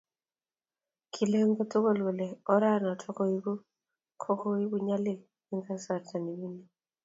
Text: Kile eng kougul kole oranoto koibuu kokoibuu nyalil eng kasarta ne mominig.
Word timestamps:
Kile 1.13 1.37
eng 1.43 1.55
kougul 1.57 1.99
kole 2.05 2.27
oranoto 2.53 3.07
koibuu 3.17 3.59
kokoibuu 4.21 4.85
nyalil 4.87 5.19
eng 5.49 5.63
kasarta 5.67 6.15
ne 6.19 6.31
mominig. 6.39 6.69